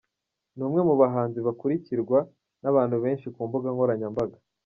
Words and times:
Ni 0.55 0.63
umwe 0.67 0.81
mu 0.89 0.95
bahanzi 1.01 1.39
bakurukirwa 1.47 2.19
n’abantu 2.61 2.95
benshi 3.03 3.27
ku 3.33 3.39
mbuga 3.47 3.67
nkoranyambaga. 3.73 4.37